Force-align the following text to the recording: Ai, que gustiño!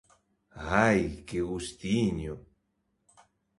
Ai, 0.85 1.01
que 1.27 1.39
gustiño! 1.49 2.33